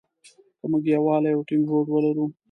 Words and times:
که 0.59 0.65
مونږ 0.71 0.83
يووالی 0.95 1.31
او 1.35 1.41
ټينګ 1.47 1.63
هوډ 1.71 1.87
ولرو. 1.91 2.25